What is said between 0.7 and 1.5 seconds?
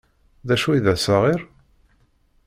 i d assaɣir?